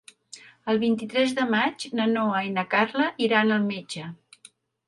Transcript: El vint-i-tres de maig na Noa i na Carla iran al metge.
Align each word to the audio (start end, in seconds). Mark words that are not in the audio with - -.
El 0.71 0.79
vint-i-tres 0.83 1.35
de 1.41 1.45
maig 1.51 1.85
na 1.99 2.09
Noa 2.15 2.41
i 2.49 2.51
na 2.57 2.65
Carla 2.75 3.11
iran 3.29 3.57
al 3.59 3.69
metge. 3.75 4.09